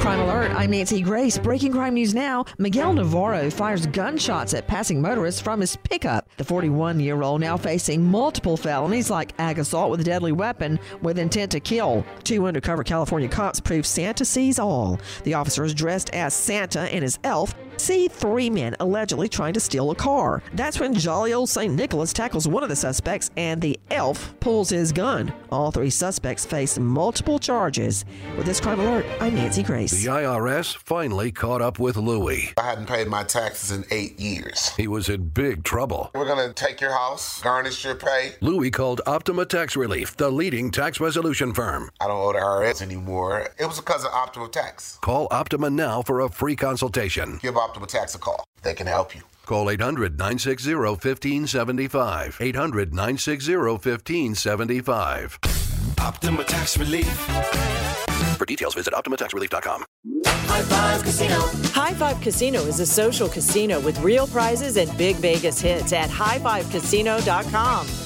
[0.00, 1.38] Crime Alert, I'm Nancy Grace.
[1.38, 2.44] Breaking crime news now.
[2.58, 6.28] Miguel Navarro fires gunshots at passing motorists from his pickup.
[6.36, 10.78] The 41 year old now facing multiple felonies like ag assault with a deadly weapon
[11.02, 12.04] with intent to kill.
[12.24, 15.00] Two undercover California cops prove Santa sees all.
[15.24, 19.90] The officers dressed as Santa and his elf see three men allegedly trying to steal
[19.90, 20.42] a car.
[20.54, 21.74] That's when jolly old St.
[21.74, 25.32] Nicholas tackles one of the suspects and the elf pulls his gun.
[25.50, 28.04] All three suspects face multiple charges.
[28.36, 29.92] With this crime alert, I'm Nancy Grace.
[29.92, 32.52] The IRS finally caught up with Louie.
[32.58, 34.70] I hadn't paid my taxes in eight years.
[34.76, 36.10] He was in big trouble.
[36.14, 38.34] We're going to take your house, garnish your pay.
[38.40, 41.90] Louie called Optima Tax Relief, the leading tax resolution firm.
[42.00, 43.48] I don't owe the IRS anymore.
[43.58, 44.98] It was because of Optima Tax.
[45.02, 47.38] Call Optima now for a free consultation.
[47.42, 48.44] Give Optima Tax a call.
[48.62, 49.22] They can help you.
[49.44, 52.38] Call 800 960 1575.
[52.40, 55.38] 800 960 1575.
[55.98, 57.08] Optima Tax Relief.
[58.38, 59.84] For details, visit OptimaTaxRelief.com.
[60.26, 61.40] High Five Casino.
[61.72, 66.08] High Five Casino is a social casino with real prizes and big Vegas hits at
[66.08, 68.05] highfivecasino.com.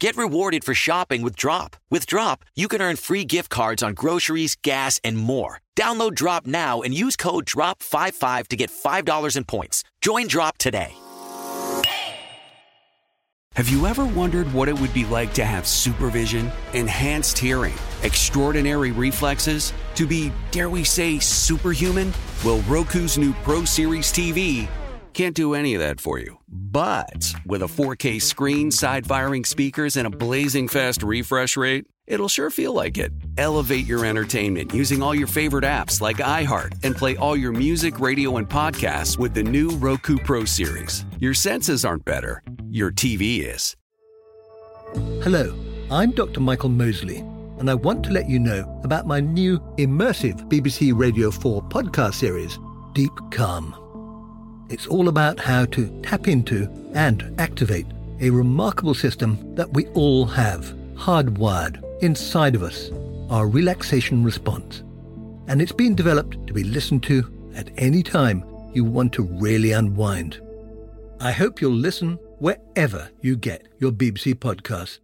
[0.00, 1.76] Get rewarded for shopping with Drop.
[1.90, 5.60] With Drop, you can earn free gift cards on groceries, gas, and more.
[5.76, 9.84] Download Drop now and use code DROP55 to get $5 in points.
[10.00, 10.94] Join Drop today.
[13.56, 18.92] Have you ever wondered what it would be like to have supervision, enhanced hearing, extraordinary
[18.92, 22.14] reflexes, to be, dare we say, superhuman?
[22.42, 24.66] Well, Roku's new Pro Series TV
[25.10, 26.38] can't do any of that for you.
[26.48, 32.28] But with a 4K screen, side firing speakers, and a blazing fast refresh rate, it'll
[32.28, 33.12] sure feel like it.
[33.36, 38.00] Elevate your entertainment using all your favorite apps like iHeart and play all your music,
[38.00, 41.04] radio, and podcasts with the new Roku Pro Series.
[41.18, 43.76] Your senses aren't better, your TV is.
[45.22, 45.54] Hello,
[45.90, 46.40] I'm Dr.
[46.40, 47.18] Michael Mosley,
[47.58, 52.14] and I want to let you know about my new immersive BBC Radio 4 podcast
[52.14, 52.58] series,
[52.94, 53.89] Deep Calm.
[54.70, 57.86] It's all about how to tap into and activate
[58.20, 62.90] a remarkable system that we all have hardwired inside of us,
[63.30, 64.84] our relaxation response.
[65.48, 69.72] And it's been developed to be listened to at any time you want to really
[69.72, 70.40] unwind.
[71.18, 75.00] I hope you'll listen wherever you get your BBC podcasts.